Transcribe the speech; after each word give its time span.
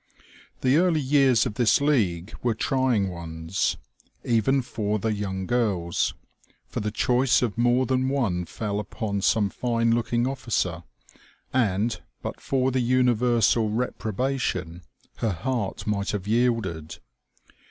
The 0.61 0.77
early 0.77 0.99
years 0.99 1.45
of 1.45 1.53
this 1.53 1.79
league 1.79 2.33
were 2.41 2.55
trying 2.55 3.09
ones, 3.09 3.77
even 4.25 4.55
192 4.55 4.57
OMEGA. 4.57 4.73
for 4.73 4.97
the 4.99 5.13
young 5.13 5.45
girls: 5.45 6.13
for 6.65 6.79
the 6.79 6.89
choice 6.89 7.43
of 7.43 7.55
more 7.55 7.85
than 7.85 8.09
one 8.09 8.45
fell 8.45 8.79
upon 8.79 9.21
some 9.21 9.51
fine 9.51 9.91
looking 9.93 10.25
officer, 10.25 10.81
and, 11.53 12.01
but 12.23 12.41
for 12.41 12.71
the 12.71 12.79
universal 12.79 13.69
reprobation, 13.69 14.81
her 15.17 15.33
heart 15.33 15.85
might 15.85 16.09
have 16.13 16.25
yielded. 16.27 16.97